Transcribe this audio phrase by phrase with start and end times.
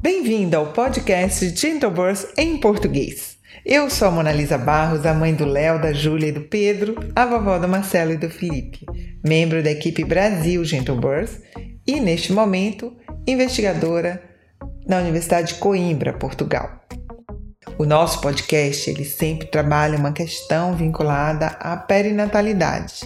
[0.00, 3.38] Bem-vindo ao podcast Gentle Birth em português.
[3.64, 7.24] Eu sou a Monalisa Barros, a mãe do Léo, da Júlia e do Pedro, a
[7.24, 8.84] vovó do Marcelo e do Felipe,
[9.24, 11.40] membro da equipe Brasil Gentle Birth
[11.86, 14.22] e, neste momento, investigadora
[14.86, 16.80] na Universidade de Coimbra, Portugal.
[17.78, 23.02] O nosso podcast ele sempre trabalha uma questão vinculada à perinatalidade.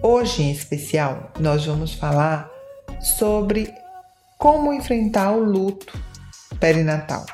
[0.00, 2.48] Hoje, em especial, nós vamos falar
[3.00, 3.68] sobre
[4.38, 5.98] como enfrentar o luto
[6.60, 7.26] perinatal.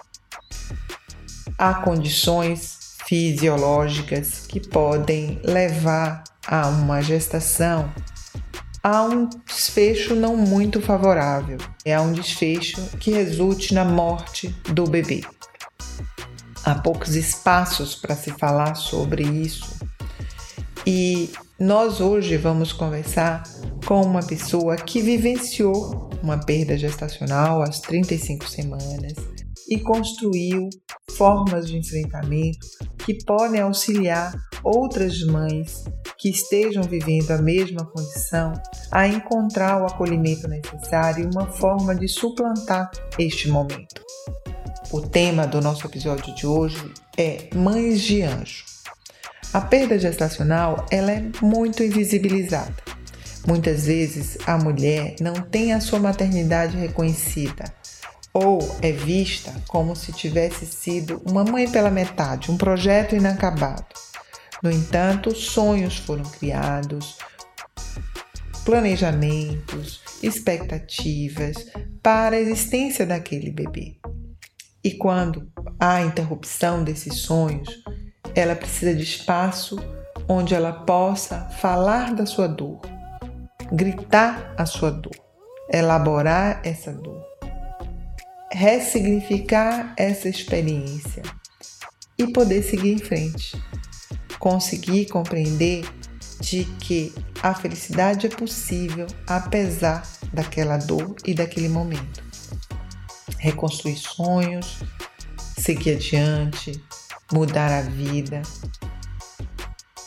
[1.58, 7.92] Há condições fisiológicas que podem levar a uma gestação
[8.82, 15.22] a um desfecho não muito favorável, é um desfecho que resulte na morte do bebê.
[16.64, 19.76] Há poucos espaços para se falar sobre isso.
[20.84, 21.30] E
[21.60, 23.44] nós hoje vamos conversar
[23.86, 29.14] com uma pessoa que vivenciou uma perda gestacional às 35 semanas
[29.68, 30.68] e construiu
[31.12, 32.66] formas de enfrentamento
[33.04, 35.84] que podem auxiliar outras mães
[36.18, 38.52] que estejam vivendo a mesma condição
[38.90, 44.02] a encontrar o acolhimento necessário e uma forma de suplantar este momento.
[44.92, 48.64] O tema do nosso episódio de hoje é Mães de Anjo.
[49.52, 52.74] A perda gestacional ela é muito invisibilizada.
[53.46, 57.64] Muitas vezes a mulher não tem a sua maternidade reconhecida
[58.32, 63.84] ou é vista como se tivesse sido uma mãe pela metade, um projeto inacabado.
[64.62, 67.18] No entanto, sonhos foram criados,
[68.64, 71.66] planejamentos, expectativas
[72.02, 73.96] para a existência daquele bebê.
[74.84, 77.82] E quando há interrupção desses sonhos,
[78.34, 79.76] ela precisa de espaço
[80.28, 82.80] onde ela possa falar da sua dor,
[83.72, 85.16] gritar a sua dor,
[85.72, 87.24] elaborar essa dor,
[88.52, 91.22] ressignificar essa experiência
[92.18, 93.60] e poder seguir em frente
[94.42, 95.84] conseguir compreender
[96.40, 102.24] de que a felicidade é possível apesar daquela dor e daquele momento.
[103.38, 104.82] Reconstruir sonhos,
[105.56, 106.72] seguir adiante,
[107.32, 108.42] mudar a vida.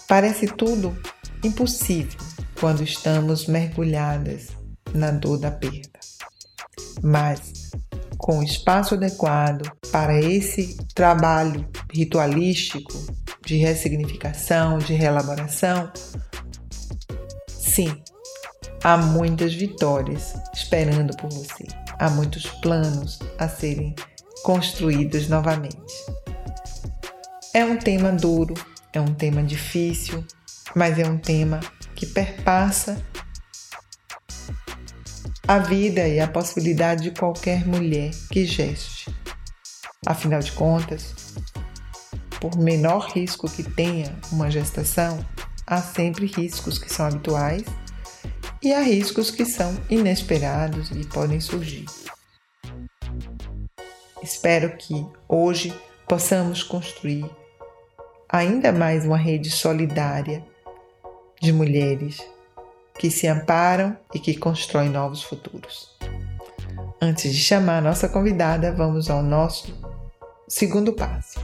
[0.05, 0.93] Parece tudo
[1.41, 2.24] impossível
[2.59, 4.49] quando estamos mergulhadas
[4.93, 5.99] na dor da perda.
[7.01, 7.71] Mas
[8.17, 12.93] com o espaço adequado para esse trabalho ritualístico
[13.45, 15.91] de ressignificação, de reelaboração,
[17.47, 18.01] sim,
[18.83, 21.65] há muitas vitórias esperando por você.
[21.99, 23.95] Há muitos planos a serem
[24.43, 25.93] construídos novamente.
[27.53, 28.53] É um tema duro,
[28.91, 30.25] é um tema difícil,
[30.75, 31.59] mas é um tema
[31.95, 33.01] que perpassa
[35.47, 39.13] a vida e a possibilidade de qualquer mulher que geste.
[40.05, 41.13] Afinal de contas,
[42.39, 45.25] por menor risco que tenha uma gestação,
[45.65, 47.63] há sempre riscos que são habituais
[48.61, 51.85] e há riscos que são inesperados e podem surgir.
[54.21, 55.73] Espero que hoje
[56.07, 57.29] possamos construir
[58.29, 60.43] ainda mais uma rede solidária
[61.41, 62.17] de mulheres
[62.97, 65.95] que se amparam e que constroem novos futuros.
[67.01, 69.73] Antes de chamar a nossa convidada, vamos ao nosso
[70.47, 71.39] segundo passo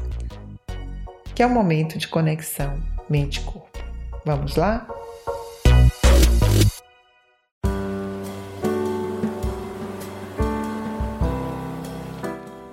[1.42, 3.68] que é o momento de conexão mente-corpo.
[4.24, 4.88] Vamos lá?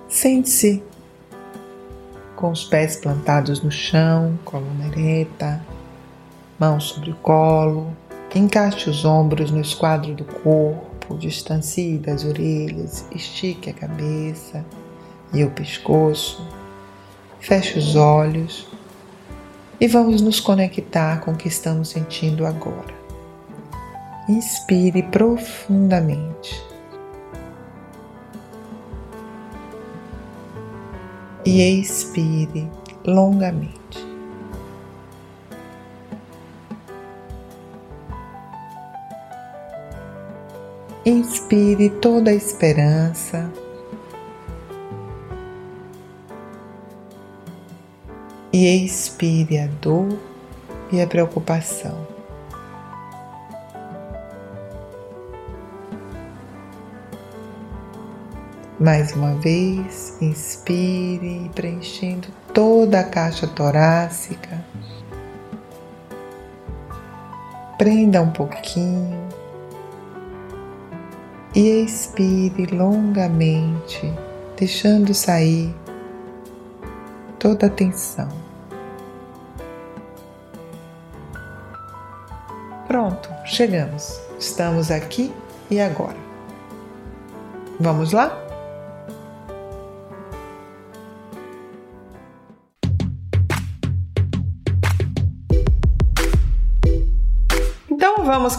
[0.07, 0.83] Sente-se
[2.35, 5.59] com os pés plantados no chão, coluna ereta,
[6.59, 7.95] mãos sobre o colo,
[8.35, 14.65] encaixe os ombros no esquadro do corpo, distancie das orelhas, estique a cabeça
[15.33, 16.45] e o pescoço
[17.39, 18.67] Feche os olhos
[19.79, 22.93] e vamos nos conectar com o que estamos sentindo agora.
[24.27, 26.61] Inspire profundamente.
[31.45, 32.69] E expire
[33.05, 34.08] longamente.
[41.05, 43.49] Inspire toda a esperança
[48.51, 50.19] e expire a dor
[50.91, 52.05] e a preocupação.
[58.77, 64.63] Mais uma vez, inspire, preenchendo toda a caixa torácica.
[67.77, 69.18] Prenda um pouquinho
[71.59, 74.13] e expire longamente,
[74.57, 75.75] deixando sair
[77.37, 78.29] toda a tensão.
[82.87, 84.21] Pronto, chegamos.
[84.39, 85.33] Estamos aqui
[85.69, 86.15] e agora.
[87.77, 88.48] Vamos lá?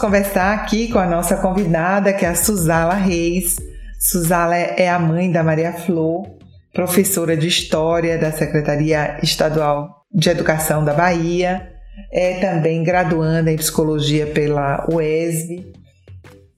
[0.01, 3.57] Conversar aqui com a nossa convidada, que é a Suzala Reis.
[3.99, 6.27] Suzala é a mãe da Maria Flor,
[6.73, 11.71] professora de História da Secretaria Estadual de Educação da Bahia,
[12.11, 15.71] é também graduanda em Psicologia pela UESB,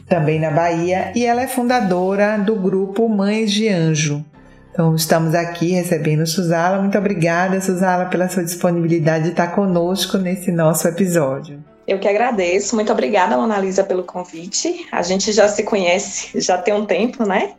[0.09, 4.25] também na Bahia, e ela é fundadora do grupo Mães de Anjo.
[4.71, 6.81] Então, estamos aqui recebendo Suzala.
[6.81, 11.72] Muito obrigada, Suzala, pela sua disponibilidade de estar conosco nesse nosso episódio.
[11.93, 12.75] Eu que agradeço.
[12.75, 14.89] Muito obrigada, Mona Lisa, pelo convite.
[14.91, 17.55] A gente já se conhece já tem um tempo, né?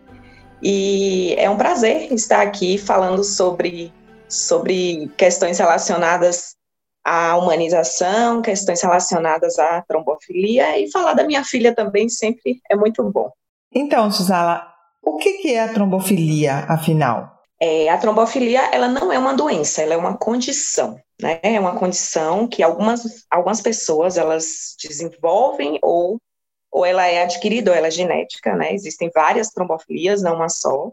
[0.61, 3.93] E é um prazer estar aqui falando sobre,
[4.27, 6.55] sobre questões relacionadas
[7.05, 13.03] à humanização, questões relacionadas à trombofilia e falar da minha filha também sempre é muito
[13.03, 13.29] bom.
[13.71, 14.65] Então, Suzala,
[15.03, 17.42] o que é a trombofilia, afinal?
[17.65, 21.39] É, a trombofilia ela não é uma doença, ela é uma condição, né?
[21.41, 26.19] É uma condição que algumas, algumas pessoas elas desenvolvem ou
[26.69, 28.73] ou ela é adquirida ou ela é genética, né?
[28.73, 30.91] Existem várias trombofilias, não uma só.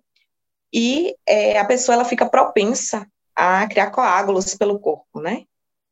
[0.73, 5.43] E é, a pessoa ela fica propensa a criar coágulos pelo corpo, né?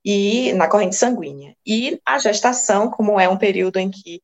[0.04, 1.56] E na corrente sanguínea.
[1.66, 4.22] E a gestação, como é um período em que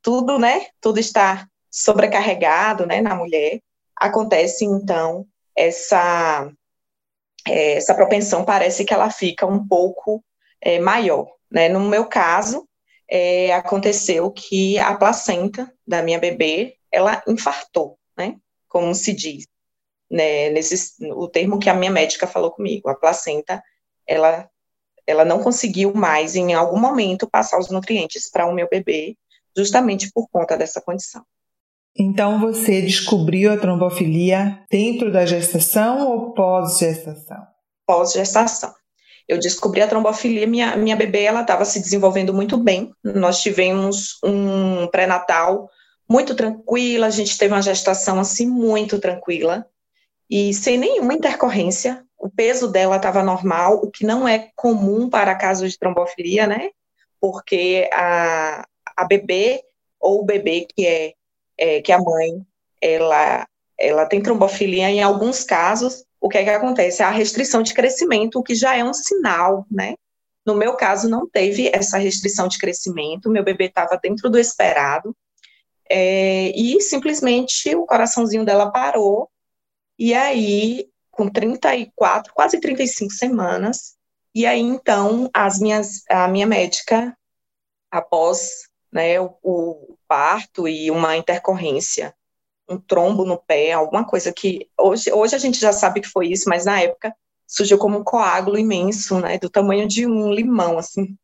[0.00, 0.66] tudo, né?
[0.80, 3.00] Tudo está sobrecarregado, né?
[3.00, 3.60] Na mulher,
[3.96, 5.26] acontece então
[5.58, 6.50] essa
[7.46, 10.24] é, essa propensão parece que ela fica um pouco
[10.60, 11.68] é, maior, né?
[11.68, 12.68] No meu caso,
[13.08, 18.36] é, aconteceu que a placenta da minha bebê, ela infartou, né?
[18.68, 19.46] Como se diz,
[20.10, 20.50] né?
[20.50, 23.62] Nesse, o termo que a minha médica falou comigo, a placenta,
[24.06, 24.48] ela,
[25.06, 29.16] ela não conseguiu mais, em algum momento, passar os nutrientes para o meu bebê,
[29.56, 31.24] justamente por conta dessa condição.
[31.98, 37.44] Então você descobriu a trombofilia dentro da gestação ou pós-gestação?
[37.86, 38.72] Pós-gestação
[39.28, 42.90] eu descobri a trombofilia, minha, minha bebê ela estava se desenvolvendo muito bem.
[43.04, 45.68] Nós tivemos um pré-natal
[46.08, 49.66] muito tranquila, a gente teve uma gestação assim muito tranquila
[50.30, 52.02] e sem nenhuma intercorrência.
[52.18, 56.70] O peso dela estava normal, o que não é comum para casos de trombofilia, né?
[57.20, 58.66] Porque a,
[58.96, 59.62] a bebê
[60.00, 61.12] ou o bebê que é,
[61.58, 62.46] é que a mãe
[62.80, 63.46] ela
[63.78, 67.02] ela tem trombofilia em alguns casos o que é que acontece?
[67.02, 69.94] A restrição de crescimento, o que já é um sinal, né?
[70.44, 75.14] No meu caso, não teve essa restrição de crescimento, meu bebê estava dentro do esperado,
[75.88, 79.30] é, e simplesmente o coraçãozinho dela parou,
[79.98, 83.96] e aí, com 34, quase 35 semanas,
[84.34, 87.16] e aí então as minhas, a minha médica,
[87.90, 92.14] após né, o, o parto e uma intercorrência
[92.68, 96.28] um trombo no pé, alguma coisa que hoje, hoje a gente já sabe que foi
[96.28, 97.14] isso, mas na época
[97.46, 101.16] surgiu como um coágulo imenso, né, do tamanho de um limão, assim,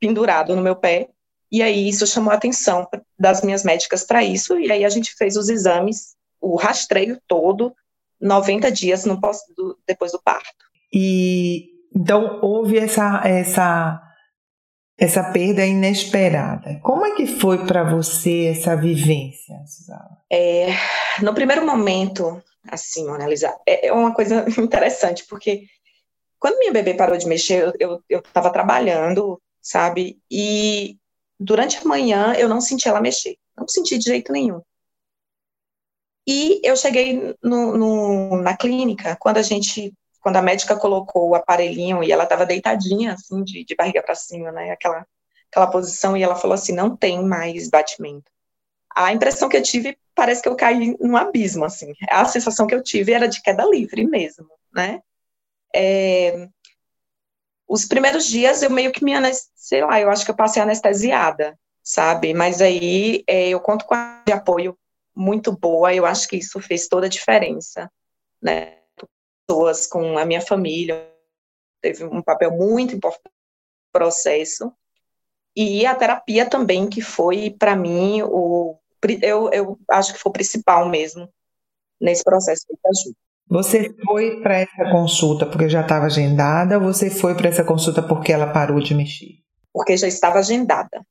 [0.00, 1.10] pendurado no meu pé.
[1.52, 2.88] E aí isso chamou a atenção
[3.18, 7.74] das minhas médicas para isso, e aí a gente fez os exames, o rastreio todo,
[8.18, 9.20] 90 dias no
[9.86, 10.64] depois do parto.
[10.92, 14.00] E então houve essa essa
[14.98, 16.80] essa perda inesperada.
[16.82, 20.18] Como é que foi para você essa vivência, Suzana?
[20.30, 20.68] É,
[21.22, 25.66] no primeiro momento, assim, Analisa, é, é uma coisa interessante, porque
[26.38, 30.18] quando minha bebê parou de mexer, eu estava trabalhando, sabe?
[30.30, 30.96] E
[31.38, 34.60] durante a manhã eu não senti ela mexer, não senti de jeito nenhum.
[36.26, 39.94] E eu cheguei no, no, na clínica, quando a gente
[40.26, 44.16] quando a médica colocou o aparelhinho e ela estava deitadinha, assim, de, de barriga para
[44.16, 45.06] cima, né, aquela,
[45.48, 48.28] aquela posição, e ela falou assim, não tem mais batimento.
[48.92, 52.74] A impressão que eu tive, parece que eu caí num abismo, assim, a sensação que
[52.74, 55.00] eu tive era de queda livre mesmo, né,
[55.72, 56.48] é,
[57.68, 59.12] os primeiros dias eu meio que me,
[59.54, 63.94] sei lá, eu acho que eu passei anestesiada, sabe, mas aí é, eu conto com
[63.94, 64.76] a de apoio
[65.14, 67.88] muito boa, eu acho que isso fez toda a diferença,
[68.42, 68.85] né,
[69.46, 71.08] pessoas, com a minha família,
[71.80, 74.72] teve um papel muito importante no processo.
[75.54, 78.78] E a terapia também, que foi, para mim, o,
[79.22, 81.28] eu, eu acho que foi o principal mesmo
[82.00, 83.16] nesse processo de ajuda.
[83.48, 88.02] Você foi para essa consulta porque já estava agendada ou você foi para essa consulta
[88.02, 89.38] porque ela parou de mexer?
[89.72, 91.06] Porque já estava agendada.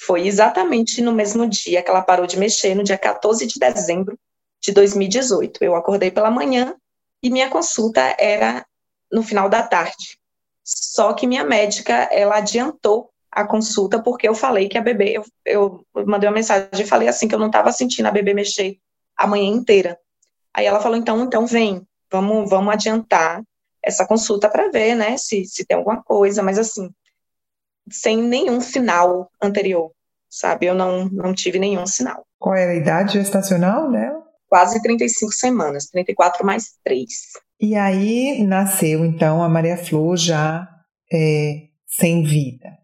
[0.00, 4.18] Foi exatamente no mesmo dia que ela parou de mexer, no dia 14 de dezembro
[4.62, 5.64] de 2018.
[5.64, 6.76] Eu acordei pela manhã
[7.22, 8.64] e minha consulta era
[9.10, 10.18] no final da tarde.
[10.64, 15.24] Só que minha médica, ela adiantou a consulta porque eu falei que a bebê, eu,
[15.44, 18.78] eu mandei uma mensagem e falei assim que eu não estava sentindo a bebê mexer
[19.16, 19.98] a manhã inteira.
[20.52, 23.42] Aí ela falou então, então vem, vamos, vamos adiantar
[23.82, 26.90] essa consulta para ver, né, se, se tem alguma coisa, mas assim,
[27.90, 29.92] sem nenhum sinal anterior,
[30.28, 30.66] sabe?
[30.66, 32.26] Eu não, não tive nenhum sinal.
[32.38, 34.17] Qual era a idade gestacional dela?
[34.48, 37.06] Quase 35 semanas, 34 mais 3.
[37.60, 40.66] E aí nasceu, então, a Maria Flor já
[41.12, 42.78] é, sem vida.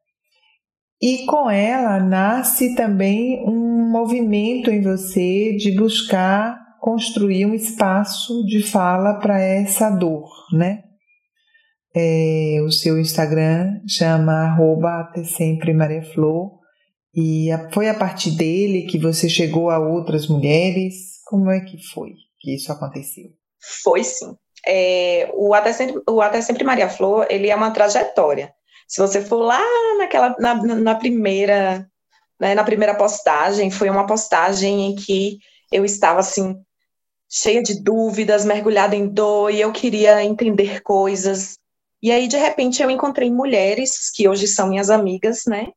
[1.00, 8.62] E com ela nasce também um movimento em você de buscar construir um espaço de
[8.62, 10.82] fala para essa dor, né?
[11.96, 16.58] É, o seu Instagram chama arroba até sempre Maria Flor
[17.14, 21.13] e foi a partir dele que você chegou a outras mulheres?
[21.34, 23.32] Como é que foi que isso aconteceu?
[23.82, 24.36] Foi sim.
[24.64, 28.54] É, o, até sempre, o Até Sempre Maria Flor, ele é uma trajetória.
[28.86, 29.60] Se você for lá
[29.98, 31.90] naquela, na, na primeira,
[32.38, 35.38] né, na primeira postagem, foi uma postagem em que
[35.72, 36.56] eu estava assim,
[37.28, 41.58] cheia de dúvidas, mergulhada em dor, e eu queria entender coisas,
[42.00, 45.72] e aí, de repente, eu encontrei mulheres que hoje são minhas amigas, né?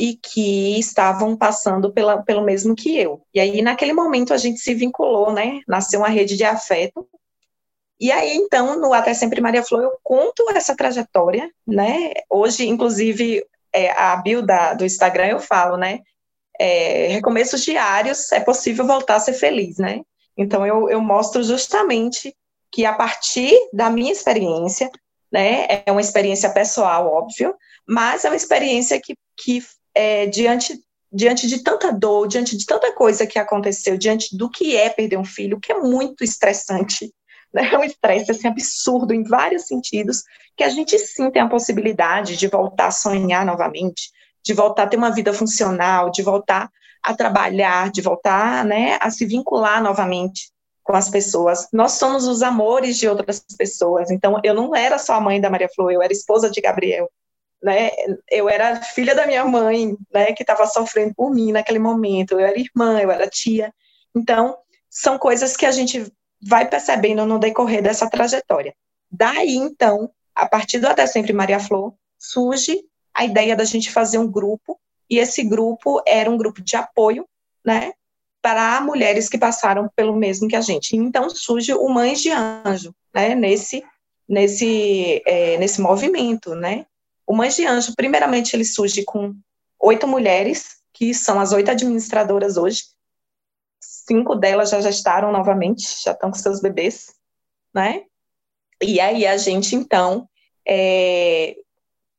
[0.00, 3.20] E que estavam passando pela, pelo mesmo que eu.
[3.34, 5.60] E aí, naquele momento, a gente se vinculou, né?
[5.68, 7.06] Nasceu uma rede de afeto.
[8.00, 12.12] E aí, então, no Até Sempre Maria Flor, eu conto essa trajetória, né?
[12.30, 15.98] Hoje, inclusive, é, a bio da, do Instagram eu falo, né?
[16.58, 20.00] É, recomeços diários, é possível voltar a ser feliz, né?
[20.34, 22.34] Então, eu, eu mostro justamente
[22.72, 24.90] que a partir da minha experiência,
[25.30, 25.66] né?
[25.84, 27.54] É uma experiência pessoal, óbvio,
[27.86, 29.62] mas é uma experiência que, que
[29.94, 30.80] é, diante,
[31.12, 35.18] diante de tanta dor, diante de tanta coisa que aconteceu, diante do que é perder
[35.18, 37.12] um filho, que é muito estressante,
[37.52, 37.70] né?
[37.72, 40.22] É um estresse assim, absurdo em vários sentidos,
[40.56, 44.10] que a gente sim tem a possibilidade de voltar a sonhar novamente,
[44.44, 46.70] de voltar a ter uma vida funcional, de voltar
[47.02, 50.50] a trabalhar, de voltar né, a se vincular novamente
[50.82, 51.68] com as pessoas.
[51.72, 54.10] Nós somos os amores de outras pessoas.
[54.10, 57.08] Então, eu não era só a mãe da Maria Flor, eu era esposa de Gabriel.
[57.62, 57.90] Né?
[58.30, 62.32] Eu era filha da minha mãe, né, que estava sofrendo por mim naquele momento.
[62.32, 63.72] Eu era irmã, eu era tia.
[64.14, 64.56] Então,
[64.88, 66.10] são coisas que a gente
[66.42, 68.74] vai percebendo no decorrer dessa trajetória.
[69.10, 72.82] Daí, então, a partir do Até Sempre Maria Flor, surge
[73.14, 77.26] a ideia da gente fazer um grupo, e esse grupo era um grupo de apoio,
[77.64, 77.92] né,
[78.40, 80.96] para mulheres que passaram pelo mesmo que a gente.
[80.96, 83.84] Então surge o Mães de Anjo, né, nesse,
[84.28, 86.86] nesse, é, nesse movimento, né.
[87.30, 89.36] O Mães de Anjo, primeiramente, ele surge com
[89.78, 92.82] oito mulheres, que são as oito administradoras hoje,
[93.80, 97.14] cinco delas já gestaram novamente, já estão com seus bebês,
[97.72, 98.02] né,
[98.82, 100.28] e aí a gente, então,
[100.66, 101.54] é,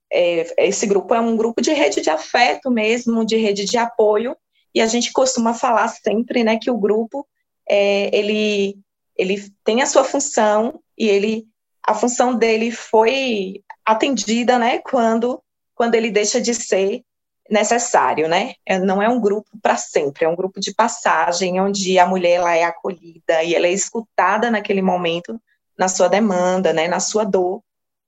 [0.10, 4.34] é, esse grupo é um grupo de rede de afeto mesmo, de rede de apoio,
[4.74, 7.28] e a gente costuma falar sempre, né, que o grupo
[7.68, 8.80] é, ele
[9.18, 11.51] ele tem a sua função e ele
[11.92, 15.42] a função dele foi atendida, né, quando
[15.76, 17.02] quando ele deixa de ser
[17.50, 18.54] necessário, né?
[18.66, 22.34] É, não é um grupo para sempre, é um grupo de passagem onde a mulher
[22.34, 25.42] ela é acolhida e ela é escutada naquele momento
[25.78, 27.64] na sua demanda, né, na sua dor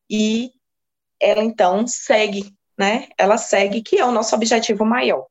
[0.10, 0.52] e
[1.20, 3.08] ela então segue, né?
[3.18, 5.26] Ela segue que é o nosso objetivo maior.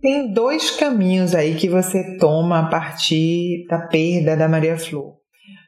[0.00, 5.16] Tem dois caminhos aí que você toma a partir da perda da Maria Flor.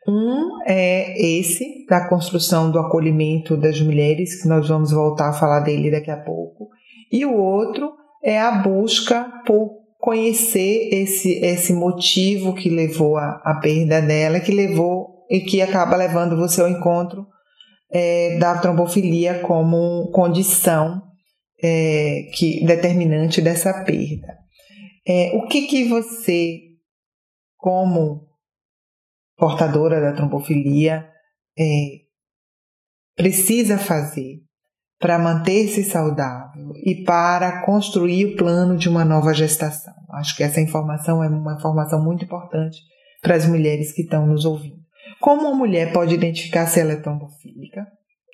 [0.09, 5.61] Um é esse, da construção do acolhimento das mulheres, que nós vamos voltar a falar
[5.61, 6.69] dele daqui a pouco.
[7.11, 7.93] E o outro
[8.23, 14.53] é a busca por conhecer esse, esse motivo que levou a, a perda dela, que
[14.53, 17.27] levou e que acaba levando você ao encontro
[17.91, 21.03] é, da trombofilia como condição
[21.63, 24.39] é, que determinante dessa perda.
[25.07, 26.59] É, o que, que você,
[27.57, 28.27] como
[29.37, 31.09] portadora da trombofilia,
[31.59, 31.65] é,
[33.15, 34.41] precisa fazer
[34.99, 39.95] para manter-se saudável e para construir o plano de uma nova gestação?
[40.15, 42.79] Acho que essa informação é uma informação muito importante
[43.21, 44.85] para as mulheres que estão nos ouvindo.
[45.21, 47.87] Como uma mulher pode identificar se ela é trombofílica?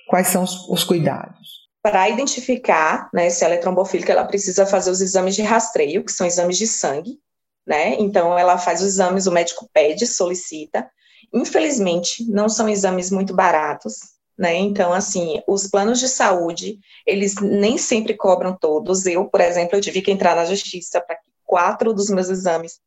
[0.07, 1.63] Quais são os, os cuidados?
[1.83, 6.13] para identificar né, se ela é trombofílica, ela precisa fazer os exames de rastreio, que
[6.13, 7.19] são exames de sangue,
[7.65, 7.95] né?
[7.95, 10.89] Então, ela faz os exames, o médico pede, solicita.
[11.33, 13.95] Infelizmente, não são exames muito baratos,
[14.37, 14.55] né?
[14.55, 19.05] Então, assim, os planos de saúde, eles nem sempre cobram todos.
[19.05, 22.79] Eu, por exemplo, eu tive que entrar na justiça para que quatro dos meus exames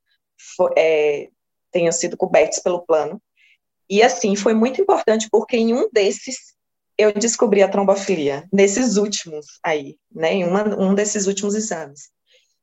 [0.77, 1.29] é,
[1.71, 3.21] tenham sido cobertos pelo plano.
[3.89, 6.57] E, assim, foi muito importante, porque em um desses
[6.99, 10.33] eu descobri a trombofilia, nesses últimos aí, né?
[10.35, 12.11] Em uma, um desses últimos exames.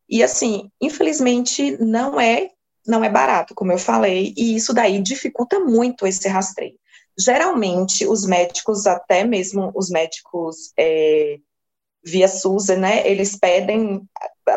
[0.09, 2.49] E, assim, infelizmente, não é
[2.85, 6.77] não é barato, como eu falei, e isso daí dificulta muito esse rastreio.
[7.17, 11.37] Geralmente, os médicos, até mesmo os médicos é,
[12.03, 14.01] via SUS, né, eles pedem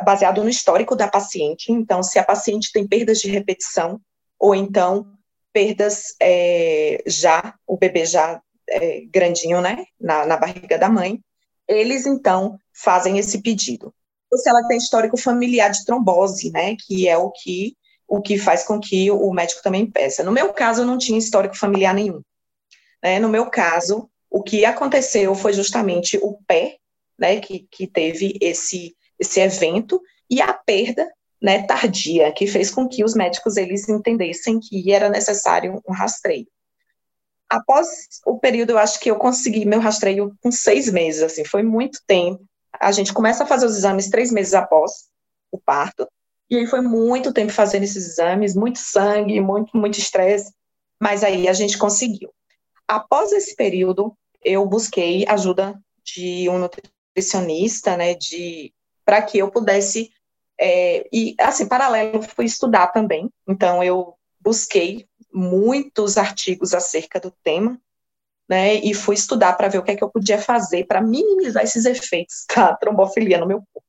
[0.04, 1.70] baseado no histórico da paciente.
[1.70, 4.00] Então, se a paciente tem perdas de repetição,
[4.38, 5.06] ou então
[5.52, 11.20] perdas é, já, o bebê já é, grandinho, né, na, na barriga da mãe,
[11.68, 13.94] eles então fazem esse pedido.
[14.30, 17.76] Ou se ela tem histórico familiar de trombose, né, que é o que
[18.08, 20.22] o que faz com que o médico também peça.
[20.22, 22.22] No meu caso, eu não tinha histórico familiar nenhum.
[23.02, 23.18] Né?
[23.18, 26.76] No meu caso, o que aconteceu foi justamente o pé,
[27.18, 32.88] né, que, que teve esse, esse evento, e a perda né, tardia, que fez com
[32.88, 36.46] que os médicos eles entendessem que era necessário um rastreio.
[37.48, 37.88] Após
[38.26, 42.00] o período, eu acho que eu consegui meu rastreio com seis meses, assim, foi muito
[42.06, 42.44] tempo.
[42.80, 45.06] A gente começa a fazer os exames três meses após
[45.50, 46.08] o parto,
[46.48, 50.52] e aí foi muito tempo fazendo esses exames, muito sangue, muito, muito estresse,
[51.00, 52.30] mas aí a gente conseguiu.
[52.86, 58.72] Após esse período, eu busquei ajuda de um nutricionista, né, de
[59.04, 60.10] para que eu pudesse
[60.58, 63.30] é, e assim paralelo fui estudar também.
[63.48, 67.78] Então eu busquei muitos artigos acerca do tema,
[68.48, 71.64] né, e fui estudar para ver o que é que eu podia fazer para minimizar
[71.64, 73.86] esses efeitos da trombofilia no meu corpo.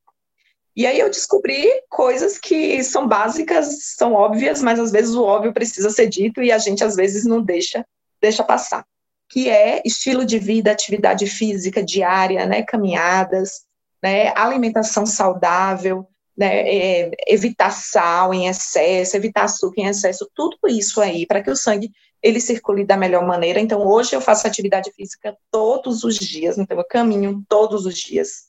[0.75, 5.53] E aí eu descobri coisas que são básicas, são óbvias, mas às vezes o óbvio
[5.53, 7.83] precisa ser dito e a gente às vezes não deixa
[8.21, 8.85] deixa passar,
[9.29, 13.61] que é estilo de vida, atividade física diária, né, caminhadas,
[14.01, 21.01] né, alimentação saudável, né, é, evitar sal em excesso, evitar açúcar em excesso, tudo isso
[21.01, 23.59] aí para que o sangue ele circule da melhor maneira.
[23.59, 28.47] Então hoje eu faço atividade física todos os dias, então eu caminho todos os dias.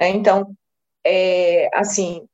[0.00, 0.52] Né, então,
[1.04, 2.26] é, assim,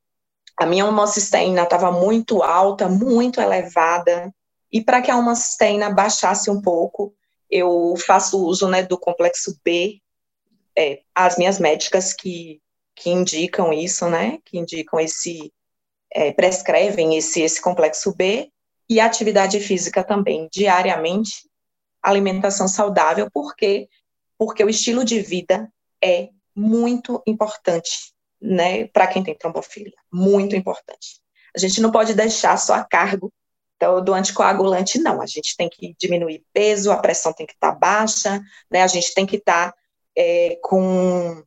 [0.57, 4.33] a minha homocisteína estava muito alta, muito elevada,
[4.73, 7.15] e para que a homocisteína baixasse um pouco,
[7.51, 10.01] eu faço uso né, do complexo B,
[10.77, 12.61] é, as minhas médicas que,
[12.95, 15.53] que indicam isso, né, que indicam esse,
[16.13, 18.51] é, prescrevem esse, esse complexo B,
[18.89, 21.49] e atividade física também, diariamente,
[22.03, 23.89] alimentação saudável, porque
[24.37, 31.21] porque o estilo de vida é muito importante, né, para quem tem trombofilia, muito importante.
[31.55, 33.33] A gente não pode deixar só a cargo
[34.05, 35.21] do anticoagulante, não.
[35.21, 38.83] A gente tem que diminuir peso, a pressão tem que estar tá baixa, né?
[38.83, 39.79] A gente tem que estar tá,
[40.17, 41.43] é, com,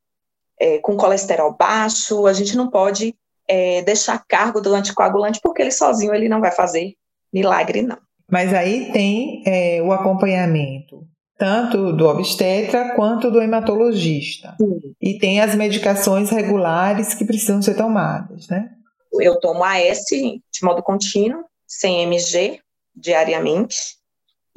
[0.59, 3.15] é, com colesterol baixo, a gente não pode
[3.47, 6.93] é, deixar cargo do anticoagulante, porque ele sozinho ele não vai fazer
[7.33, 7.97] milagre, não.
[8.29, 14.55] Mas aí tem é, o acompanhamento tanto do obstetra quanto do hematologista.
[14.59, 14.79] Sim.
[14.99, 18.71] E tem as medicações regulares que precisam ser tomadas, né?
[19.13, 22.59] Eu tomo AS de modo contínuo, 100 mg
[22.95, 23.97] diariamente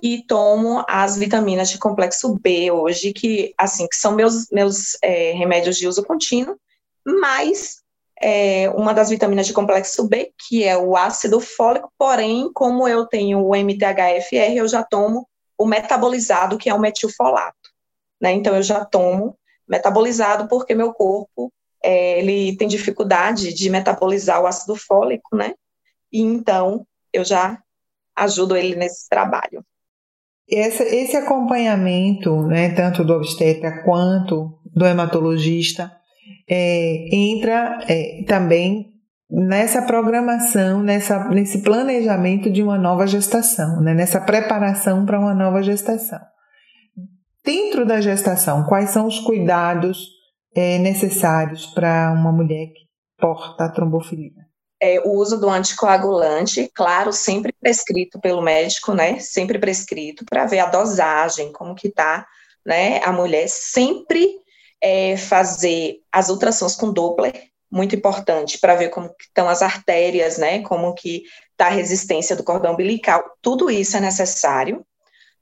[0.02, 5.32] e tomo as vitaminas de complexo B hoje, que assim que são meus meus é,
[5.32, 6.56] remédios de uso contínuo,
[7.04, 7.80] mais
[8.20, 13.06] é, uma das vitaminas de complexo B, que é o ácido fólico, porém, como eu
[13.06, 17.70] tenho o MTHFR, eu já tomo o metabolizado, que é o metilfolato,
[18.20, 18.32] né?
[18.32, 19.36] Então eu já tomo
[19.68, 25.54] metabolizado porque meu corpo é, ele tem dificuldade de metabolizar o ácido fólico, né?
[26.12, 27.62] E então eu já
[28.14, 29.64] ajudo ele nesse trabalho.
[30.50, 35.92] Esse, esse acompanhamento, né, tanto do obstetra quanto do hematologista,
[36.48, 38.90] é, entra é, também
[39.30, 45.62] nessa programação, nessa, nesse planejamento de uma nova gestação, né, nessa preparação para uma nova
[45.62, 46.18] gestação.
[47.44, 50.04] Dentro da gestação, quais são os cuidados
[50.54, 52.86] é, necessários para uma mulher que
[53.18, 54.39] porta a trombofilia?
[54.80, 59.18] É, o uso do anticoagulante, claro, sempre prescrito pelo médico, né?
[59.18, 62.26] Sempre prescrito para ver a dosagem, como que tá,
[62.64, 63.00] né?
[63.04, 64.38] A mulher sempre
[64.80, 70.62] é, fazer as ultrassons com Doppler, muito importante para ver como estão as artérias, né?
[70.62, 73.22] Como que está a resistência do cordão umbilical.
[73.42, 74.84] Tudo isso é necessário,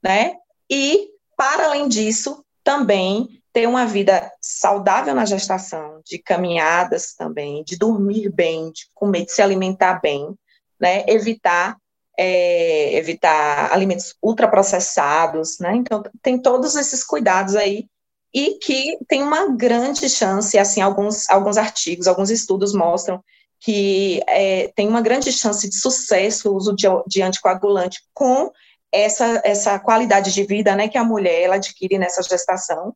[0.03, 0.35] né?
[0.69, 7.77] E para além disso, também ter uma vida saudável na gestação, de caminhadas também, de
[7.77, 10.33] dormir bem, de comer, de se alimentar bem,
[10.79, 11.03] né?
[11.07, 11.77] Evitar
[12.17, 15.73] é, evitar alimentos ultraprocessados, né?
[15.75, 17.87] Então, tem todos esses cuidados aí
[18.33, 23.23] e que tem uma grande chance, assim, alguns, alguns artigos, alguns estudos mostram
[23.61, 28.51] que é, tem uma grande chance de sucesso o uso de, de anticoagulante com
[28.91, 32.93] essa, essa qualidade de vida, né, que a mulher, ela adquire nessa gestação,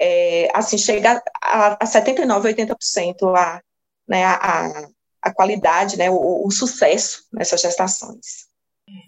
[0.00, 3.60] é, assim, chega a, a 79, 80% a,
[4.08, 4.88] né, a,
[5.22, 8.44] a qualidade, né, o, o sucesso nessas gestações.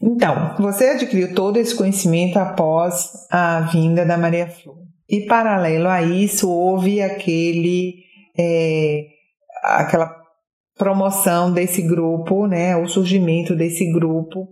[0.03, 4.79] Então, você adquiriu todo esse conhecimento após a vinda da Maria Flor.
[5.09, 8.03] E paralelo a isso, houve aquele,
[8.37, 9.07] é,
[9.63, 10.15] aquela
[10.77, 14.49] promoção desse grupo, né, o surgimento desse grupo.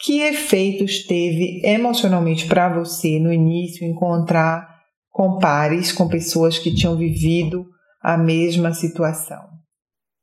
[0.00, 4.77] Que efeitos teve emocionalmente para você no início encontrar
[5.18, 7.68] com pares, com pessoas que tinham vivido
[8.00, 9.50] a mesma situação?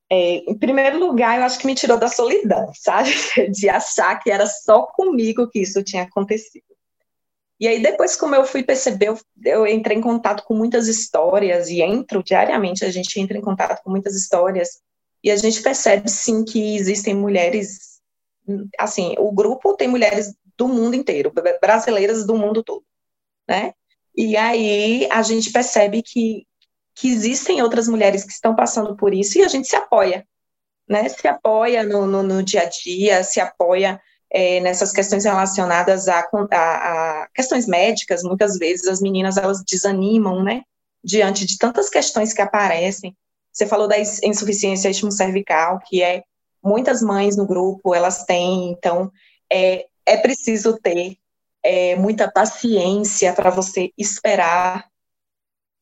[0.09, 3.09] É, em primeiro lugar, eu acho que me tirou da solidão, sabe?
[3.51, 6.63] De achar que era só comigo que isso tinha acontecido.
[7.59, 11.67] E aí, depois, como eu fui perceber, eu, eu, entrei em contato com muitas histórias,
[11.67, 14.79] e entro diariamente, a gente entra em contato com muitas histórias,
[15.21, 17.99] e a gente percebe, sim, que existem mulheres,
[18.79, 22.85] assim, o grupo tem mulheres do mundo inteiro, brasileiras do mundo todo,
[23.45, 23.73] né?
[24.17, 26.45] E aí a gente percebe que,
[26.95, 30.25] que existem outras mulheres que estão passando por isso, e a gente se apoia,
[30.87, 31.09] né?
[31.09, 33.99] Se apoia no, no, no dia a dia, se apoia
[34.31, 40.43] é, nessas questões relacionadas a, a, a, questões médicas, muitas vezes as meninas elas desanimam,
[40.43, 40.63] né,
[41.03, 43.15] diante de tantas questões que aparecem.
[43.51, 46.23] Você falou da insuficiência cervical, que é
[46.61, 49.09] muitas mães no grupo elas têm, então
[49.49, 51.17] é, é preciso ter
[51.65, 54.85] é, muita paciência para você esperar,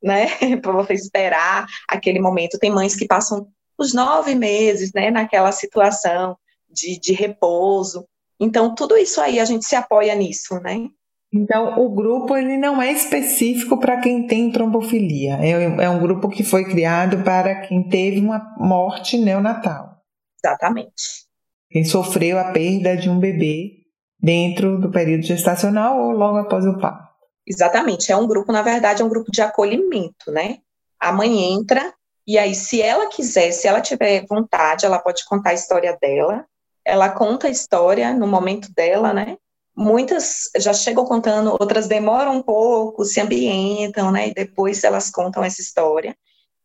[0.02, 0.28] né,
[0.62, 2.58] para você esperar aquele momento.
[2.58, 6.38] Tem mães que passam os nove meses, né, naquela situação
[6.70, 8.08] de, de repouso,
[8.44, 10.88] então, tudo isso aí a gente se apoia nisso, né?
[11.34, 15.38] Então, o grupo ele não é específico para quem tem trombofilia.
[15.42, 19.98] É, é, um grupo que foi criado para quem teve uma morte neonatal.
[20.44, 21.26] Exatamente.
[21.72, 23.83] Quem sofreu a perda de um bebê
[24.24, 27.12] dentro do período gestacional ou logo após o parto.
[27.46, 28.12] Exatamente.
[28.12, 30.60] É um grupo, na verdade, é um grupo de acolhimento, né?
[30.98, 31.94] A mãe entra
[32.26, 36.46] e aí, se ela quiser, se ela tiver vontade, ela pode contar a história dela
[36.86, 39.38] ela conta a história no momento dela, né?
[39.76, 44.30] Muitas já chegam contando, outras demoram um pouco, se ambientam, né?
[44.30, 46.16] E depois elas contam essa história.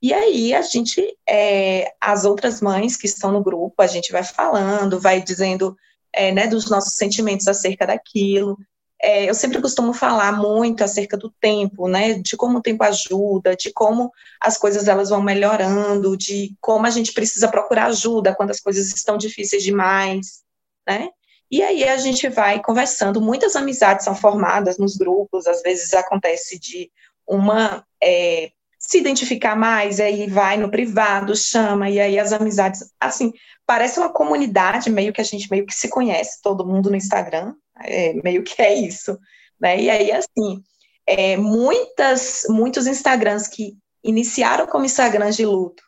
[0.03, 4.23] E aí a gente, é, as outras mães que estão no grupo, a gente vai
[4.23, 5.77] falando, vai dizendo,
[6.19, 8.59] é, né, dos nossos sentimentos acerca daquilo.
[9.01, 13.55] É, eu sempre costumo falar muito acerca do tempo, né, de como o tempo ajuda,
[13.55, 18.51] de como as coisas elas vão melhorando, de como a gente precisa procurar ajuda quando
[18.51, 20.43] as coisas estão difíceis demais,
[20.87, 21.11] né?
[21.49, 26.59] E aí a gente vai conversando, muitas amizades são formadas nos grupos, às vezes acontece
[26.59, 26.91] de
[27.27, 33.33] uma é, se identificar mais, aí vai no privado, chama, e aí as amizades, assim,
[33.69, 37.55] parece uma comunidade meio que a gente meio que se conhece, todo mundo no Instagram,
[37.77, 39.19] é, meio que é isso,
[39.61, 39.79] né?
[39.79, 40.63] E aí, assim,
[41.07, 45.83] é, muitas, muitos Instagrams que iniciaram como Instagrams de luto,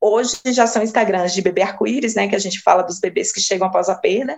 [0.00, 2.26] hoje já são Instagrams de bebê arco-íris, né?
[2.26, 4.36] Que a gente fala dos bebês que chegam após a perda.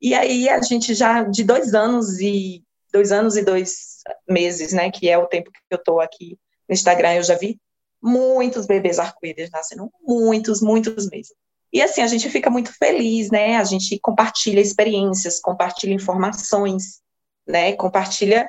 [0.00, 4.88] E aí a gente já, de dois anos e dois anos e dois meses, né?
[4.88, 7.60] Que é o tempo que eu estou aqui no Instagram, eu já vi
[8.00, 11.34] muitos bebês arco-íris nascendo, muitos, muitos mesmo.
[11.72, 13.56] E assim, a gente fica muito feliz, né?
[13.56, 17.00] A gente compartilha experiências, compartilha informações,
[17.46, 17.72] né?
[17.74, 18.48] Compartilha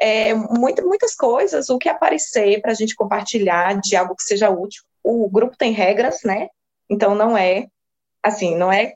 [0.00, 4.50] é, muito, muitas coisas, o que aparecer para a gente compartilhar de algo que seja
[4.50, 4.82] útil.
[5.02, 6.48] O grupo tem regras, né?
[6.88, 7.66] Então não é
[8.22, 8.94] assim, não é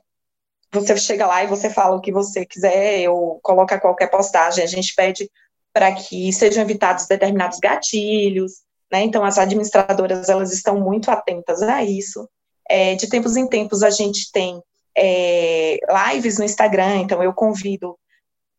[0.71, 4.63] você chega lá e você fala o que você quiser ou coloca qualquer postagem.
[4.63, 5.29] A gente pede
[5.73, 9.01] para que sejam evitados determinados gatilhos, né?
[9.01, 12.27] Então as administradoras elas estão muito atentas a isso.
[12.69, 14.61] É, de tempos em tempos a gente tem
[14.95, 15.79] é,
[16.13, 17.97] lives no Instagram, então eu convido,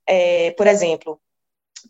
[0.07, 1.21] é, por exemplo,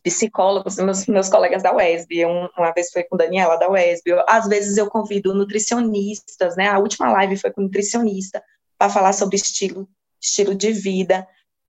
[0.03, 4.25] psicólogos, meus, meus colegas da UESB, um, uma vez foi com Daniela da UESB, eu,
[4.29, 8.43] às vezes eu convido nutricionistas, né, a última live foi com nutricionista,
[8.77, 9.89] para falar sobre estilo,
[10.21, 11.27] estilo de vida,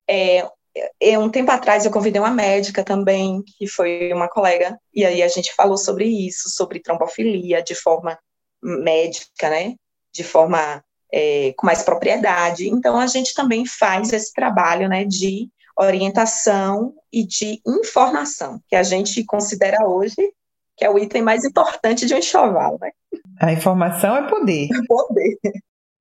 [0.08, 5.22] é, um tempo atrás eu convidei uma médica também, que foi uma colega, e aí
[5.22, 8.18] a gente falou sobre isso, sobre trombofilia de forma
[8.62, 9.76] médica, né,
[10.14, 12.70] de forma é, com mais propriedade.
[12.70, 18.84] Então, a gente também faz esse trabalho né, de orientação e de informação, que a
[18.84, 20.32] gente considera hoje
[20.82, 22.80] que é o item mais importante de um enxoval.
[22.82, 22.90] Né?
[23.40, 24.68] A informação é poder.
[24.88, 25.38] poder.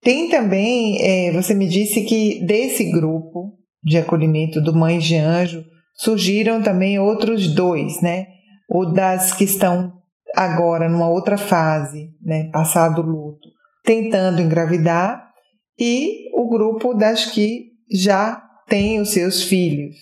[0.01, 5.65] Tem também, é, você me disse que desse grupo de acolhimento do Mães de Anjo,
[5.95, 8.27] surgiram também outros dois, né?
[8.69, 9.93] O das que estão
[10.35, 12.49] agora numa outra fase, né?
[12.51, 13.49] Passado o luto,
[13.83, 15.31] tentando engravidar,
[15.79, 19.97] e o grupo das que já têm os seus filhos.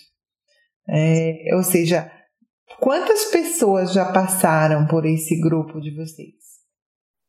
[0.89, 2.11] É, ou seja,
[2.81, 6.35] quantas pessoas já passaram por esse grupo de vocês?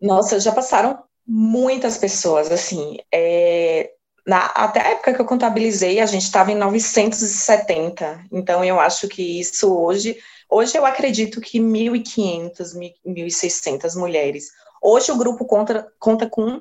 [0.02, 3.92] Nossa, já passaram muitas pessoas, assim, é,
[4.26, 9.08] na, até a época que eu contabilizei, a gente estava em 970, então eu acho
[9.08, 10.18] que isso hoje,
[10.50, 14.50] hoje eu acredito que 1.500, 1.600 mulheres.
[14.92, 16.60] Hoje o grupo conta, conta com,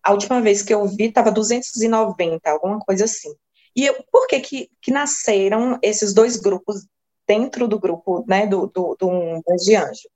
[0.00, 3.34] a última vez que eu vi, estava 290, alguma coisa assim.
[3.74, 6.86] E eu, por que, que que nasceram esses dois grupos
[7.26, 10.08] dentro do grupo, né, do, do, do de anjo?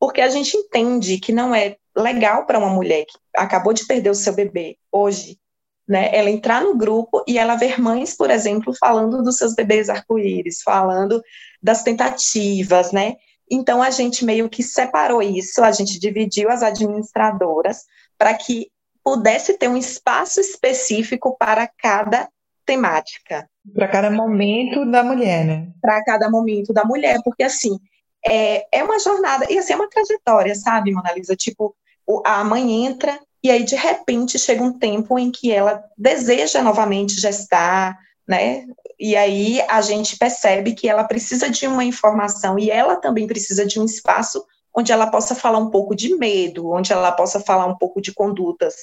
[0.00, 4.10] Porque a gente entende que não é legal para uma mulher que acabou de perder
[4.10, 5.38] o seu bebê hoje,
[5.86, 9.88] né, ela entrar no grupo e ela ver mães, por exemplo, falando dos seus bebês
[9.88, 11.22] arco-íris, falando
[11.62, 13.14] das tentativas, né?
[13.50, 17.84] Então a gente meio que separou isso, a gente dividiu as administradoras
[18.18, 18.70] para que
[19.04, 22.28] pudesse ter um espaço específico para cada
[22.64, 23.48] temática.
[23.72, 25.68] Para cada momento da mulher, né?
[25.80, 27.78] Para cada momento da mulher, porque assim,
[28.26, 31.36] é, é uma jornada, e assim, é uma trajetória, sabe, Mona Lisa?
[31.36, 31.76] Tipo,
[32.24, 37.20] a mãe entra e aí, de repente, chega um tempo em que ela deseja novamente
[37.20, 38.66] gestar, né?
[38.98, 43.66] E aí a gente percebe que ela precisa de uma informação e ela também precisa
[43.66, 47.66] de um espaço onde ela possa falar um pouco de medo, onde ela possa falar
[47.66, 48.74] um pouco de condutas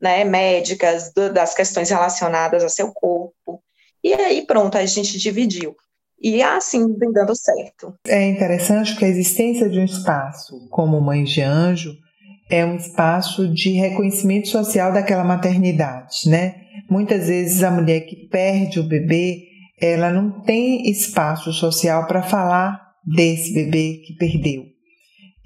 [0.00, 3.62] né, médicas, do, das questões relacionadas a seu corpo.
[4.02, 5.76] E aí, pronto, a gente dividiu.
[6.20, 7.94] E assim vem dando certo.
[8.06, 11.96] É interessante que a existência de um espaço como Mãe de Anjo
[12.50, 16.56] é um espaço de reconhecimento social daquela maternidade, né?
[16.90, 19.44] Muitas vezes a mulher que perde o bebê,
[19.80, 24.64] ela não tem espaço social para falar desse bebê que perdeu.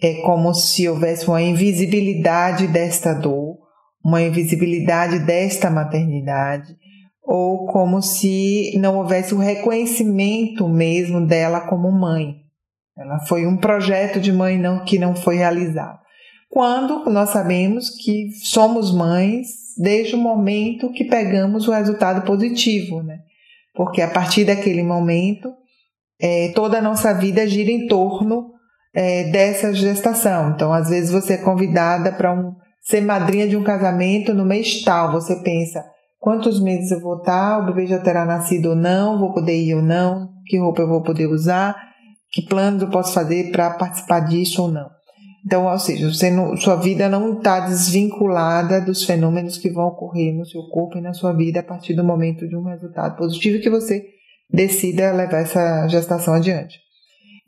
[0.00, 3.58] É como se houvesse uma invisibilidade desta dor,
[4.04, 6.74] uma invisibilidade desta maternidade,
[7.22, 12.34] ou como se não houvesse o reconhecimento mesmo dela como mãe.
[12.96, 16.03] Ela foi um projeto de mãe não, que não foi realizado.
[16.54, 23.18] Quando nós sabemos que somos mães desde o momento que pegamos o resultado positivo, né?
[23.74, 25.52] Porque a partir daquele momento,
[26.20, 28.52] é, toda a nossa vida gira em torno
[28.94, 30.50] é, dessa gestação.
[30.50, 34.80] Então, às vezes você é convidada para um ser madrinha de um casamento no mês
[34.84, 35.10] tal.
[35.10, 35.84] Você pensa,
[36.20, 39.74] quantos meses eu vou estar, o bebê já terá nascido ou não, vou poder ir
[39.74, 41.74] ou não, que roupa eu vou poder usar,
[42.30, 44.94] que planos eu posso fazer para participar disso ou não.
[45.44, 50.34] Então, ou seja, você não, sua vida não está desvinculada dos fenômenos que vão ocorrer
[50.34, 53.62] no seu corpo e na sua vida a partir do momento de um resultado positivo
[53.62, 54.06] que você
[54.50, 56.78] decida levar essa gestação adiante.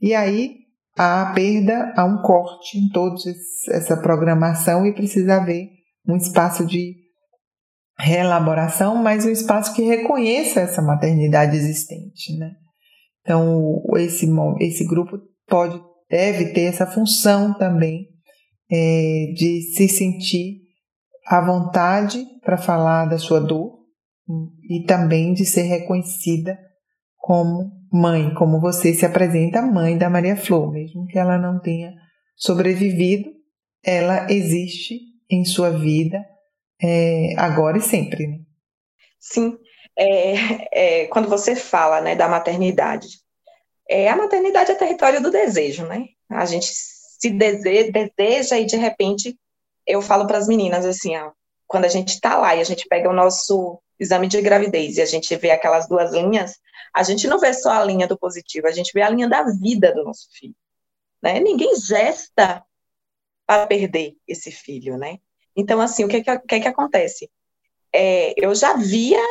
[0.00, 0.56] E aí,
[0.96, 3.16] há perda, há um corte em toda
[3.70, 5.70] essa programação e precisa haver
[6.06, 6.96] um espaço de
[7.98, 12.52] reelaboração, mas um espaço que reconheça essa maternidade existente, né?
[13.22, 14.28] Então, esse,
[14.60, 18.08] esse grupo pode, deve ter essa função também
[18.70, 20.62] é, de se sentir
[21.26, 23.76] à vontade para falar da sua dor
[24.68, 26.58] e também de ser reconhecida
[27.16, 31.92] como mãe, como você se apresenta mãe da Maria Flor, mesmo que ela não tenha
[32.36, 33.30] sobrevivido,
[33.84, 36.24] ela existe em sua vida
[36.82, 38.26] é, agora e sempre.
[38.26, 38.38] Né?
[39.18, 39.56] Sim,
[39.98, 43.06] é, é, quando você fala né, da maternidade,
[43.88, 46.08] é, a maternidade é território do desejo, né?
[46.28, 49.38] A gente se deseja, deseja e de repente
[49.86, 51.30] eu falo para as meninas assim, ó,
[51.66, 55.02] quando a gente está lá e a gente pega o nosso exame de gravidez e
[55.02, 56.58] a gente vê aquelas duas linhas,
[56.94, 59.42] a gente não vê só a linha do positivo, a gente vê a linha da
[59.44, 60.54] vida do nosso filho.
[61.22, 61.40] Né?
[61.40, 62.64] Ninguém gesta
[63.46, 65.18] para perder esse filho, né?
[65.54, 67.30] Então, assim, o que que, que, que acontece?
[67.92, 69.22] É, eu já via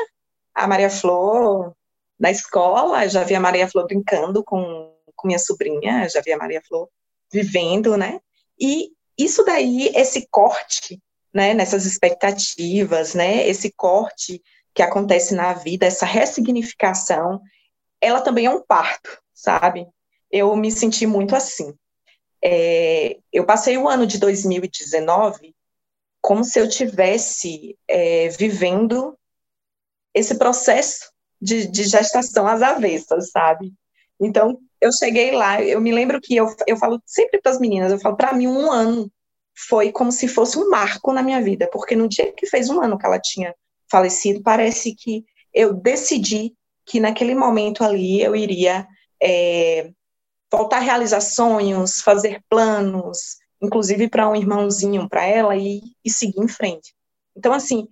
[0.53, 1.75] a Maria Flor
[2.19, 6.89] na escola, já via Maria Flor brincando com, com minha sobrinha, já via Maria Flor
[7.31, 8.19] vivendo, né?
[8.59, 11.01] E isso daí, esse corte,
[11.33, 14.41] né, nessas expectativas, né, esse corte
[14.73, 17.41] que acontece na vida, essa ressignificação,
[18.01, 19.87] ela também é um parto, sabe?
[20.29, 21.73] Eu me senti muito assim.
[22.43, 25.55] É, eu passei o ano de 2019
[26.21, 29.17] como se eu tivesse é, vivendo
[30.13, 33.73] esse processo de, de, gestação às avessas, sabe?
[34.19, 37.91] Então, eu cheguei lá, eu me lembro que eu, eu falo sempre para as meninas,
[37.91, 39.11] eu falo, para mim, um ano
[39.67, 42.81] foi como se fosse um marco na minha vida, porque no dia que fez um
[42.81, 43.53] ano que ela tinha
[43.89, 46.53] falecido, parece que eu decidi
[46.85, 48.87] que naquele momento ali eu iria
[49.21, 49.89] é,
[50.51, 56.39] voltar a realizar sonhos, fazer planos, inclusive para um irmãozinho para ela e, e, seguir
[56.41, 56.93] em frente.
[57.35, 57.87] Então, assim,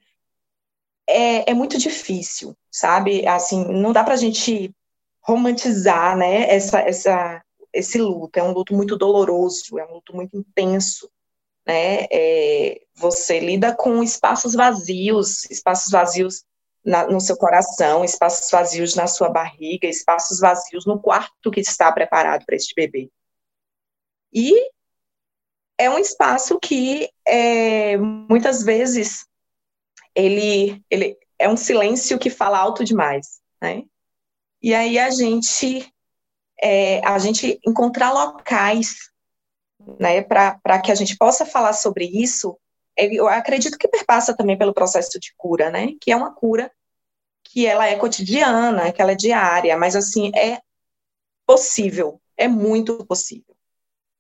[1.07, 3.27] é, é muito difícil, sabe?
[3.27, 4.73] Assim, não dá para a gente
[5.21, 8.37] romantizar, né, essa, essa, esse luto.
[8.37, 11.09] É um luto muito doloroso, é um luto muito intenso,
[11.65, 12.05] né?
[12.11, 16.43] É, você lida com espaços vazios, espaços vazios
[16.83, 21.91] na, no seu coração, espaços vazios na sua barriga, espaços vazios no quarto que está
[21.91, 23.09] preparado para este bebê.
[24.33, 24.53] E
[25.77, 29.25] é um espaço que é, muitas vezes
[30.15, 33.83] ele, ele é um silêncio que fala alto demais, né?
[34.61, 35.91] E aí a gente
[36.61, 39.11] é, a gente encontrar locais,
[39.99, 42.57] né, para que a gente possa falar sobre isso
[42.95, 45.89] eu acredito que perpassa também pelo processo de cura, né?
[45.99, 46.71] Que é uma cura
[47.43, 50.61] que ela é cotidiana, que ela é diária, mas assim é
[51.45, 53.52] possível, é muito possível.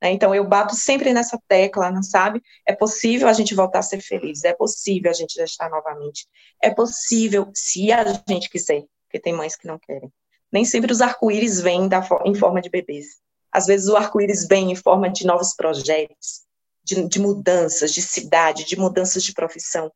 [0.03, 0.11] Né?
[0.11, 2.43] Então eu bato sempre nessa tecla, não sabe?
[2.67, 6.27] É possível a gente voltar a ser feliz, é possível a gente gestar novamente,
[6.61, 10.11] é possível se a gente quiser, porque tem mães que não querem.
[10.51, 11.89] Nem sempre os arco-íris vêm
[12.25, 13.21] em forma de bebês.
[13.49, 16.41] Às vezes o arco-íris vem em forma de novos projetos,
[16.83, 19.89] de, de mudanças de cidade, de mudanças de profissão.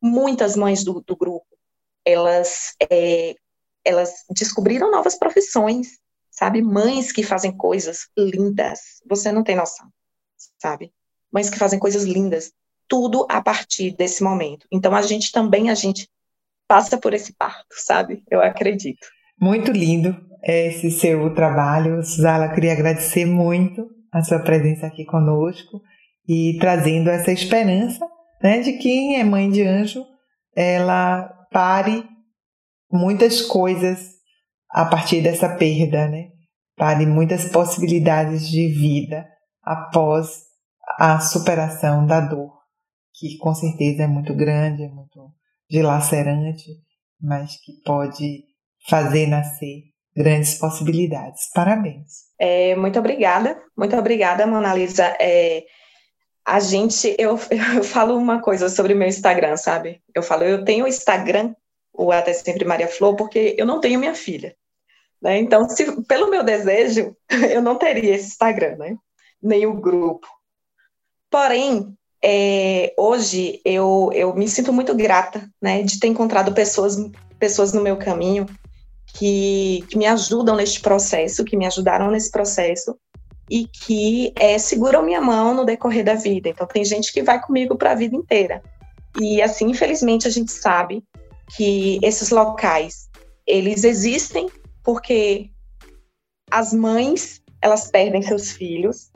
[0.00, 1.46] Muitas mães do, do grupo,
[2.02, 3.34] elas, é,
[3.84, 5.99] elas descobriram novas profissões,
[6.40, 6.62] sabe?
[6.62, 9.86] Mães que fazem coisas lindas, você não tem noção,
[10.58, 10.90] sabe?
[11.30, 12.50] Mães que fazem coisas lindas,
[12.88, 14.66] tudo a partir desse momento.
[14.72, 16.08] Então a gente também a gente
[16.66, 18.24] passa por esse parto, sabe?
[18.30, 19.06] Eu acredito.
[19.38, 22.48] Muito lindo esse seu trabalho, Suzala.
[22.48, 25.82] Queria agradecer muito a sua presença aqui conosco
[26.26, 28.08] e trazendo essa esperança
[28.42, 30.02] né, de quem é mãe de anjo,
[30.56, 32.02] ela pare
[32.90, 34.19] muitas coisas
[34.72, 36.28] a partir dessa perda, né?
[36.76, 39.26] Pare muitas possibilidades de vida
[39.62, 40.50] após
[40.98, 42.52] a superação da dor,
[43.14, 45.32] que com certeza é muito grande, é muito
[45.68, 46.64] dilacerante,
[47.20, 48.44] mas que pode
[48.88, 49.82] fazer nascer
[50.16, 51.48] grandes possibilidades.
[51.54, 52.30] Parabéns.
[52.38, 55.16] É, muito obrigada, muito obrigada, Mona Lisa.
[55.20, 55.64] É,
[56.44, 57.38] a gente, eu,
[57.76, 60.02] eu falo uma coisa sobre o meu Instagram, sabe?
[60.14, 61.54] Eu falo, eu tenho o Instagram,
[61.92, 64.54] o Até Sempre Maria Flor, porque eu não tenho minha filha.
[65.20, 65.38] Né?
[65.38, 67.14] Então, se, pelo meu desejo,
[67.50, 68.96] eu não teria esse Instagram, né?
[69.42, 70.26] Nem o grupo.
[71.30, 75.82] Porém, é, hoje eu, eu me sinto muito grata, né?
[75.82, 76.96] De ter encontrado pessoas,
[77.38, 78.46] pessoas no meu caminho
[79.06, 82.96] que, que me ajudam neste processo, que me ajudaram nesse processo
[83.50, 86.48] e que é, seguram minha mão no decorrer da vida.
[86.48, 88.62] Então, tem gente que vai comigo para a vida inteira.
[89.20, 91.02] E, assim, infelizmente, a gente sabe
[91.56, 93.08] que esses locais,
[93.44, 94.48] eles existem
[94.82, 95.50] porque
[96.50, 99.10] as mães, elas perdem seus filhos,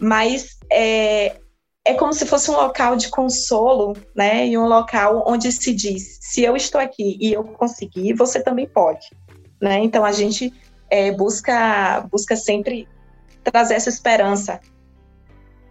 [0.00, 1.36] mas é,
[1.84, 4.46] é como se fosse um local de consolo, né?
[4.46, 8.66] E um local onde se diz: se eu estou aqui e eu consegui, você também
[8.66, 9.10] pode,
[9.60, 9.78] né?
[9.80, 10.52] Então a gente
[10.90, 12.88] é, busca busca sempre
[13.42, 14.60] trazer essa esperança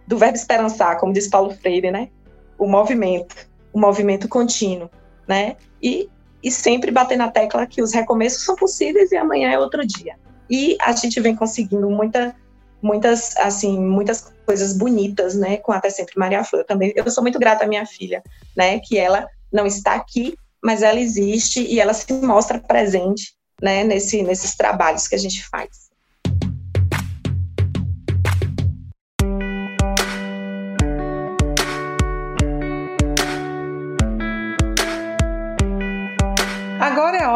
[0.06, 2.10] do verbo esperançar, como diz Paulo Freire, né?
[2.58, 4.90] O movimento, o movimento contínuo,
[5.26, 5.56] né?
[5.82, 6.08] E,
[6.44, 10.14] e sempre bater na tecla que os recomeços são possíveis e amanhã é outro dia.
[10.48, 12.36] E a gente vem conseguindo muita,
[12.82, 15.56] muitas, assim, muitas coisas bonitas, né?
[15.56, 16.60] Com até sempre Maria Flor.
[16.60, 18.22] Eu também, eu sou muito grata à minha filha,
[18.54, 18.78] né?
[18.78, 23.82] Que ela não está aqui, mas ela existe e ela se mostra presente, né?
[23.82, 25.83] Nesse, nesses trabalhos que a gente faz.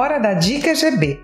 [0.08, 1.20] Hora da Dica GB.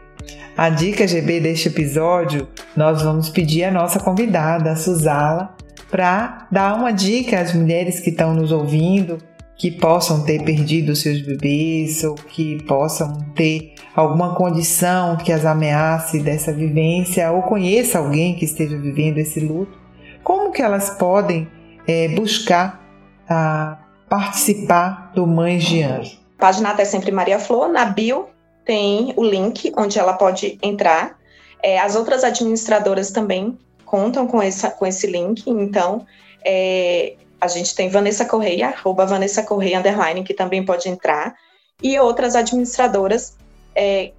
[0.54, 5.56] A Dica GB deste episódio, nós vamos pedir a nossa convidada, a Suzala,
[5.90, 9.16] para dar uma dica às mulheres que estão nos ouvindo,
[9.56, 16.20] que possam ter perdido seus bebês ou que possam ter alguma condição que as ameace
[16.20, 19.78] dessa vivência ou conheça alguém que esteja vivendo esse luto,
[20.22, 21.48] como que elas podem
[21.86, 22.84] é, buscar
[23.26, 23.78] a
[24.10, 26.22] participar do Mães de Anjo?
[26.38, 28.33] página até sempre Maria Flor, na bio
[28.64, 31.18] tem o link onde ela pode entrar.
[31.62, 36.06] É, as outras administradoras também contam com, essa, com esse link, então
[36.44, 41.34] é, a gente tem Vanessa Correia, arroba Vanessa Correia, underline, que também pode entrar,
[41.82, 43.36] e outras administradoras
[43.74, 44.12] é,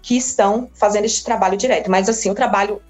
[0.00, 1.90] que estão fazendo este trabalho direto.
[1.90, 2.82] Mas assim, o trabalho,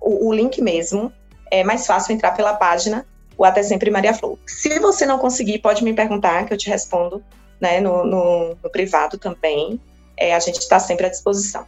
[0.00, 1.12] o, o link mesmo,
[1.50, 3.06] é mais fácil entrar pela página,
[3.38, 4.38] o Até Sempre Maria Flor.
[4.46, 7.22] Se você não conseguir, pode me perguntar, que eu te respondo
[7.60, 9.80] né, no, no, no privado também.
[10.18, 11.64] É, a gente está sempre à disposição.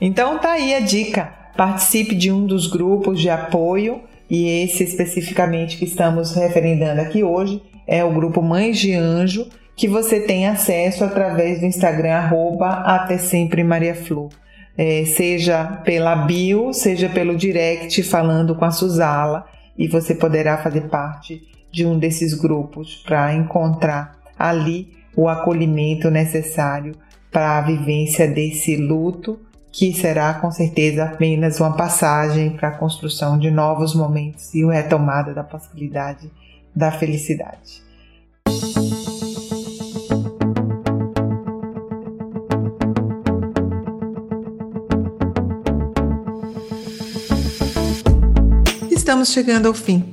[0.00, 1.32] Então tá aí a dica.
[1.56, 7.62] Participe de um dos grupos de apoio e esse especificamente que estamos referendando aqui hoje
[7.86, 13.16] é o grupo Mães de Anjo, que você tem acesso através do Instagram arroba até
[13.16, 14.28] sempre Maria Flor.
[14.76, 19.46] É, seja pela bio, seja pelo direct falando com a Suzala
[19.76, 21.42] e você poderá fazer parte
[21.72, 26.94] de um desses grupos para encontrar ali o acolhimento necessário
[27.38, 29.38] para a vivência desse luto
[29.70, 34.72] que será com certeza apenas uma passagem para a construção de novos momentos e a
[34.72, 36.28] retomada da possibilidade
[36.74, 37.80] da felicidade.
[48.90, 50.12] Estamos chegando ao fim.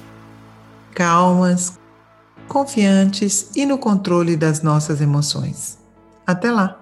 [0.93, 1.79] calmas,
[2.47, 5.77] confiantes e no controle das nossas emoções.
[6.25, 6.80] Até lá!